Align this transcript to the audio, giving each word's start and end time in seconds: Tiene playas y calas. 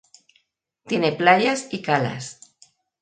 Tiene 0.87 1.11
playas 1.11 1.67
y 1.71 1.83
calas. 1.83 2.39